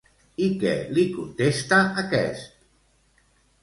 I 0.45 0.47
què 0.63 0.71
li 0.95 1.05
contesta 1.19 1.83
aquest? 2.07 2.61